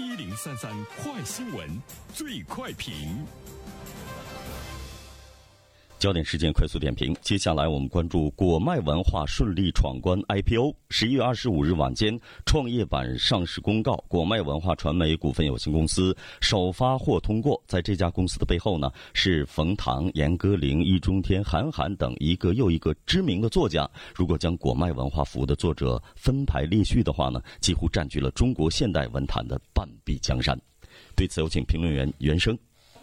[0.00, 1.68] 一零三三快新闻，
[2.14, 3.22] 最快评。
[6.00, 7.14] 焦点事件快速点评。
[7.20, 10.74] 接下来我们关注果麦文化顺利闯关 IPO。
[10.88, 17.62] 十一月二十五日晚间，创业板上市公告，果麦文化传媒股份有限公司首发获通过。
[17.66, 23.88] 在这家公司的背后呢，是冯唐、严歌苓、易中天、韩寒等一个又一个知名的作家。
[24.14, 30.58] 如果将果麦文化服务的作者分排列序的话呢，几乎占据了中国现代文坛的半壁江山。
[31.14, 32.58] 对此，有请评论员袁生。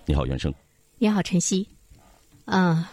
[0.07, 0.52] 你好，袁生。
[0.98, 1.77] 你好，晨曦。
[2.49, 2.85] 嗯，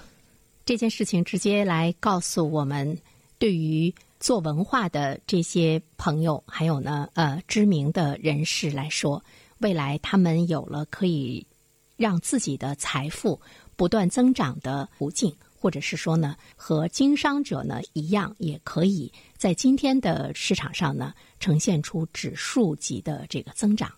[0.64, 2.98] 这件事情直接来告诉我们，
[3.38, 9.22] 对于做文化的这些朋友，还有呢，呃，知名的人士来说，
[9.58, 11.46] 未来他们有了可以
[11.96, 13.40] 让自己的财富
[13.76, 23.92] 不断增长的途径，或者是说呢，和经商者呢一样，也可以在今天的市场上呢呈现出指数级的这个增长。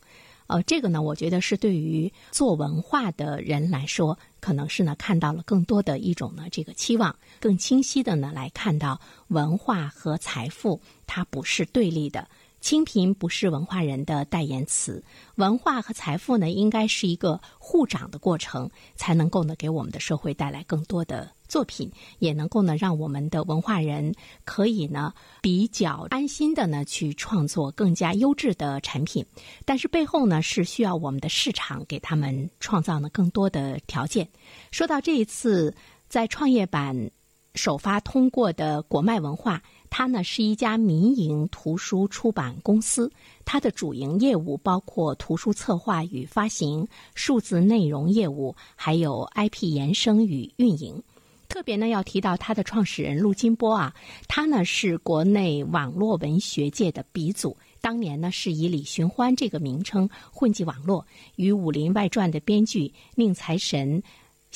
[0.49, 4.17] 呃，这个呢，我觉得是对于做文化的人来说，
[4.47, 12.29] 可能是呢看到了更多的一种呢这个期望，更清晰的呢来看到文化和财富它不是对立的。
[12.67, 15.05] 清贫不是文化人的代言词，
[15.37, 24.13] 文化和财富呢，应该是一个互长的过程，才能够呢给我们的社会带来更多的作品，也能够呢让我们的文化人
[24.45, 29.25] 可以呢比较安心的呢去创作更加优质的产品。
[29.65, 34.29] 但是背后呢是需要我们的市场给他们创造呢更多的条件。
[34.73, 35.73] 说到这一次
[36.09, 37.13] 在创业板
[37.55, 39.63] 首发通过的国脉文化。
[39.99, 43.11] 它呢是一家民营图书出版公司，
[43.47, 51.03] 它的主营业务包括图书策划与发行、数字内容业务，还有 IP 延伸与运营。
[51.49, 53.95] 特别呢要提到它的创始人陆金波啊，
[54.29, 64.03] 他呢是国内网络文学界的鼻祖，当年呢是以李寻欢这个名称混迹网络，与《武林外传》的编剧宁财神、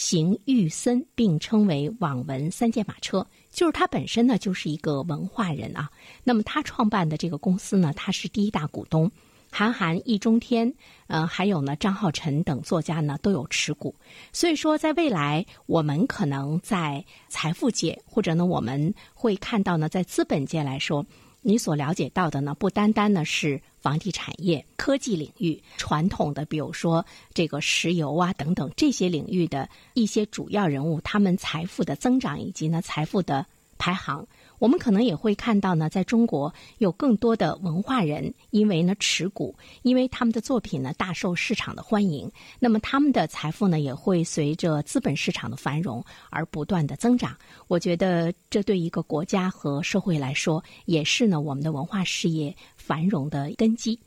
[0.00, 3.26] 邢玉森并称为网文三驾马车。
[3.50, 5.90] 就是他本身呢，就是一个文化人啊。
[6.24, 9.10] 那么他创办的这个公司呢，他是第一大股东。
[9.52, 10.72] 韩寒、易中天，
[11.06, 13.94] 呃，还有呢张浩辰等作家呢都有持股。
[14.32, 21.04] 所以说，在未来，我们可能在财富界，或者呢，我们会看到呢，在资本界来说。
[21.42, 33.46] 你所了解到的呢，不单单呢是房地产业、科技领域、传统的，比如说这个石油啊等等这些领域的一些主要人物，他们财富的增长以及呢财富的
[33.80, 34.26] 排行。
[34.58, 47.34] 我们可能也会看到呢，在中国有更多的文化人，因为呢持股，因为他们的作品呢大受市场的欢迎，那么他们的财富呢也会随着资本市场的繁荣而不断的增长。
[47.68, 53.98] 我觉得这对一个国家和社会来说，也是呢我们的文化事业繁荣的根基。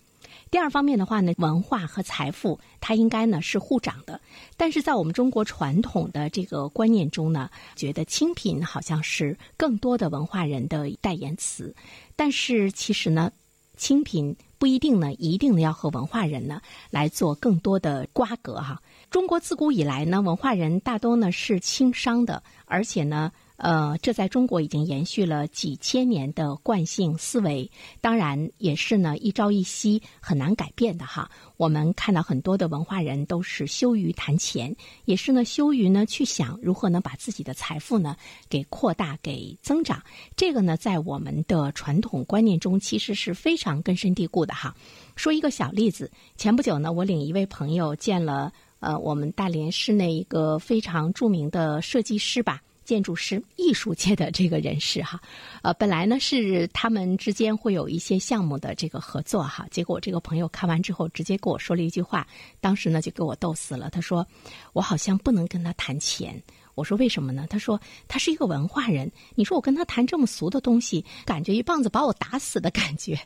[0.54, 4.22] 第二方面的话呢，文化和财富它应该呢是互长的，
[4.56, 11.76] 但是在我们中国传统的这个观念中呢，觉得清贫好像是更多的文化人的代言词，
[12.16, 13.32] 但是其实呢，
[13.78, 18.80] 清贫不一定呢一定呢要和文化人呢来做更多的瓜葛哈。
[19.10, 23.32] 中国自古以来呢，文化人大多呢是轻商的，而且呢。
[23.64, 31.32] 呃，这在中国已经延续了几千年的惯性思维，当然也是呢一朝一夕很难改变的哈。
[31.56, 34.76] 我们看到很多的文化人都是羞于谈钱，
[35.06, 38.18] 也是呢羞于呢去想如何能把自己的财富呢
[38.50, 40.04] 给扩大、给增长。
[40.36, 44.76] 这个呢在我们的传统观念中其实是非常根深蒂固的哈。
[45.16, 52.62] 说一个小例子，前不久呢我领一位朋友见了呃我们大连市内一个非常著名的设计师吧。
[52.84, 55.22] 建筑师、艺术界的这个人士哈，
[55.62, 62.28] 呃，本来呢是他们之间会有一些项目的这个合作哈，结果我这个朋友看完之后，直接跟我说了一句话，
[62.60, 63.90] 当时呢就给我逗死了。
[63.90, 64.26] 他说
[64.74, 66.42] ：“我好像不能跟他谈钱。”
[66.76, 73.20] 我说：“为什么呢？”他说：“他是一个文化人，你说我跟他谈这么俗的东西，感觉一棒子把我打死的感觉。”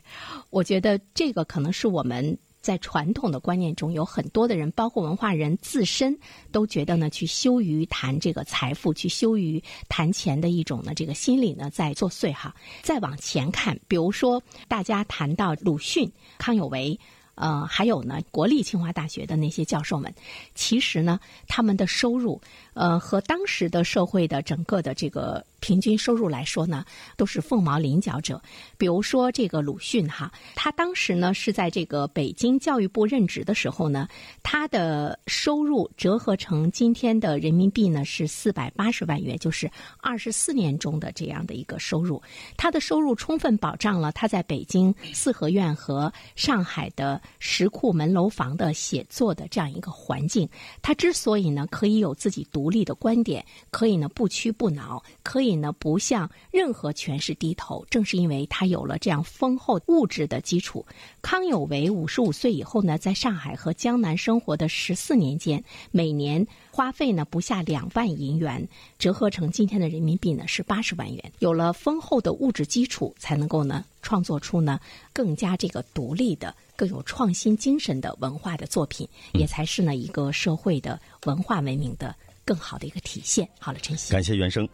[0.50, 2.38] 我觉得这个可能是我们。
[2.60, 6.18] 在传统的观念中，有很多的人，包括文化人自身，
[6.50, 12.54] 都觉得呢，去羞于谈这个财富，去羞于谈钱的一种呢，这个心理呢，在作祟哈。
[12.82, 16.98] 再往前看，比如说大家谈到鲁迅、康有为，
[17.40, 20.12] 呃，还有呢，国立清华大学的那些教授们，
[20.54, 22.40] 其实呢，他们的收入，
[22.74, 26.84] 呃，和当时的社会的整个的这个平均收入来说呢，
[27.16, 28.42] 都是凤毛麟角者。
[28.76, 34.08] 比如说这个鲁迅哈，他当时呢是在这个北京教育部任职的时候呢，
[34.42, 39.70] 他的收入折合成今天的人民币呢是四百八十万元，就是
[40.00, 42.20] 二十四年中的这样的一个收入。
[42.56, 50.48] 他的收入充分保障了他在北京四合院和上海的石库门楼房的写作的这样一个环境。
[50.82, 60.84] 他之所以呢可以有自己独立的观点，可以呢不屈不挠，可以呢不向任何权势低头，正是因为他有了这样丰厚物质的基础。
[61.22, 68.66] 康有为五十五岁以后呢，在上海和江南生活的十四年间，每年花费呢不下两万银元，
[68.98, 71.32] 折合成今天的人民币呢是八十万元。
[71.40, 74.78] 有了丰厚的物质基础，才能够呢创作出呢
[75.12, 82.14] 更加这个独立的、更有创新精神的文化的作品，也才是呢一个社会的文化文明的
[82.44, 83.48] 更好的一个体现。
[83.58, 84.68] 好了，陈曦，感谢原生。